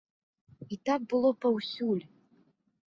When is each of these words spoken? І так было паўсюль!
І 0.75 0.79
так 0.91 1.01
было 1.13 1.29
паўсюль! 1.47 2.05